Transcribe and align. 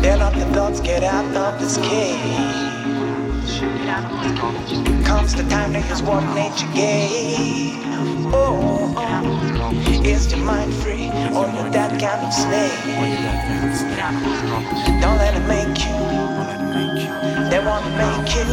Get 0.00 0.22
up 0.22 0.34
your 0.34 0.46
thoughts, 0.46 0.80
get 0.80 1.02
out 1.02 1.36
of 1.36 1.60
this 1.60 1.76
cage. 1.76 2.16
Comes 5.04 5.34
the 5.34 5.42
time 5.50 5.74
to 5.74 5.80
use 5.80 6.02
what 6.02 6.24
nature 6.34 6.66
gave. 6.74 7.76
Oh, 8.32 8.94
oh. 8.96 10.02
is 10.02 10.32
your 10.32 10.40
mind 10.40 10.72
free 10.76 11.10
or 11.36 11.46
you're 11.52 11.68
that 11.68 12.00
kind 12.00 12.24
of 12.24 12.32
slave? 12.32 12.72
Don't 15.02 15.18
let 15.18 15.36
it 15.36 15.46
make 15.46 15.78
you. 15.84 15.92
They 17.50 17.60
wanna 17.62 17.90
make 18.00 18.34
you. 18.34 18.46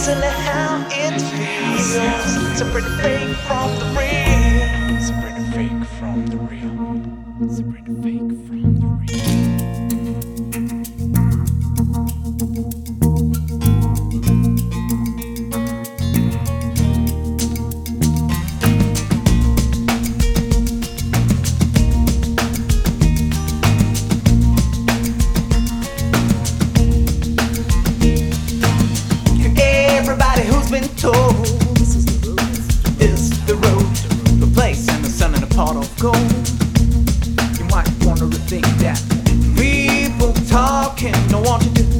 Listen 0.00 0.18
to 0.22 0.30
how 0.30 0.82
it 0.90 1.20
feels. 1.20 1.94
It's 2.50 2.60
a 2.62 2.64
pretty 2.70 2.88
fake 3.02 3.36
from 3.36 3.78
the 3.78 3.84
real. 3.98 4.96
It's 4.96 5.10
a 5.10 5.20
pretty 5.20 5.44
fake 5.52 5.88
from 5.98 6.26
the 6.26 6.38
real. 6.38 7.46
It's 7.46 7.58
a 7.58 7.64
pretty 7.64 7.94
fake 8.00 8.48
from 8.48 8.80
the 8.80 8.86
real. 8.86 9.49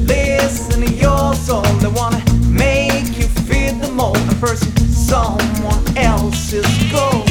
Listen 0.05 0.81
to 0.81 0.91
your 0.93 1.33
soul. 1.35 1.63
They 1.81 1.87
wanna 1.87 2.23
make 2.47 3.17
you 3.17 3.27
feel 3.47 3.73
the 3.75 3.91
someone 5.11 5.97
else's 5.97 6.65
goal. 6.91 7.25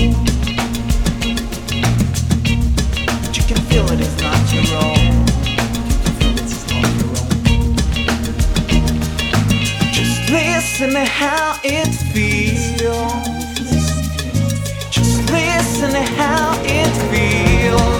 But 3.22 3.36
you 3.36 3.44
can 3.48 3.60
feel 3.68 3.90
it 3.90 4.00
is 4.00 4.16
not 4.20 4.52
your 4.52 4.66
own. 4.84 5.26
You 5.48 5.96
can 6.02 6.12
feel 6.18 6.34
it 6.36 6.44
is 6.44 6.64
not 6.70 6.88
your 6.98 7.12
own. 7.20 7.76
Just 9.92 10.18
listen 10.30 10.90
to 10.90 11.04
how 11.04 11.58
it 11.64 11.88
feels. 12.12 13.30
Just 14.90 15.16
listen 15.32 15.90
to 15.92 16.02
how 16.18 16.60
it 16.64 16.92
feels. 17.10 17.99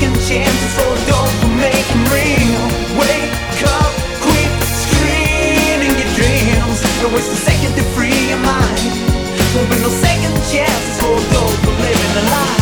Second 0.00 0.16
chances 0.26 0.72
for 0.74 0.96
those 1.12 1.42
who 1.42 1.48
make 1.56 1.86
them 1.92 2.04
real. 2.08 2.64
Wake 2.96 3.60
up, 3.68 3.92
quit 4.24 4.48
your 4.96 6.08
dreams. 6.16 6.80
Don't 7.02 7.12
waste 7.12 7.32
a 7.32 7.36
second 7.36 7.74
to 7.76 7.82
free 7.92 8.28
your 8.30 8.38
mind. 8.38 8.80
There'll 9.52 9.68
be 9.68 9.76
no 9.82 9.90
second 9.90 10.32
chances 10.50 10.96
for 11.00 11.20
those 11.34 11.58
who 11.64 11.70
live 11.84 12.00
in 12.06 12.12
the 12.16 12.22
lie. 12.32 12.58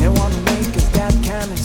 They 0.00 0.08
wanna 0.08 0.40
make 0.50 0.74
us 0.76 0.88
that 0.98 1.14
kind 1.22 1.50
of. 1.52 1.58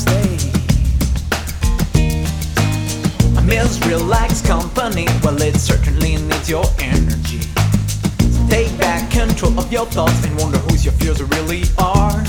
A 3.37 3.41
misery 3.41 3.95
likes 3.95 4.41
company, 4.41 5.07
well, 5.23 5.41
it 5.41 5.55
certainly 5.55 6.17
needs 6.17 6.49
your 6.49 6.65
energy. 6.79 7.60
Take 8.51 8.77
back 8.77 9.09
control 9.09 9.57
of 9.57 9.71
your 9.71 9.85
thoughts 9.85 10.25
and 10.25 10.37
wonder 10.37 10.57
whose 10.57 10.83
your 10.83 10.93
fears 10.95 11.23
really 11.23 11.63
are. 11.77 12.21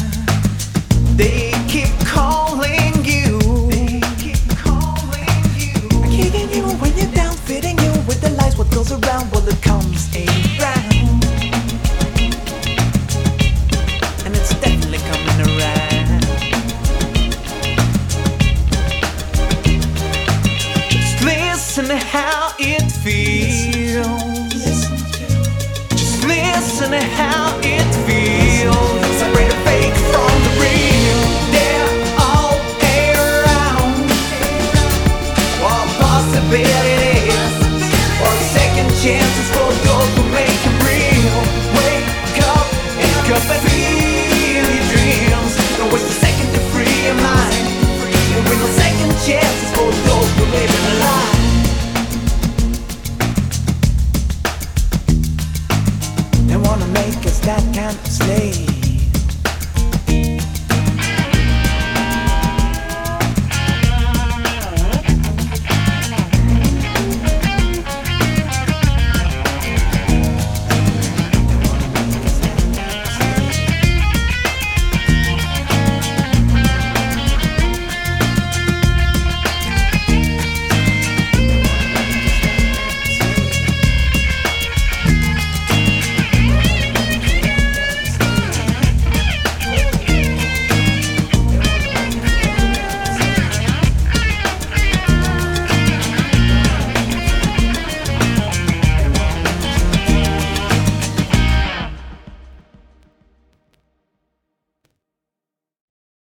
They 1.17 1.51
keep 1.67 1.91
calling 2.07 2.95
you. 3.05 3.41
They 3.69 4.01
keep 4.23 4.39
calling 4.57 5.43
you. 5.59 5.75
Kicking 6.17 6.49
you 6.55 6.63
when 6.79 6.97
you're 6.97 7.11
down, 7.11 7.35
fitting 7.35 7.77
you 7.79 7.91
with 8.07 8.21
the 8.21 8.31
lies. 8.39 8.57
What 8.57 8.71
goes 8.71 8.93
around, 8.93 9.33
well, 9.33 9.49
it 9.49 9.61
comes 9.63 10.15
around. 10.15 11.25
And 14.25 14.37
it's 14.37 14.55
definitely 14.61 14.99
coming 15.11 15.41
around. 15.59 16.23
Just 20.89 21.25
listen 21.25 21.87
to 21.87 21.97
how 21.97 22.32
that 57.43 57.77
of 57.77 58.07
slave. 58.07 58.72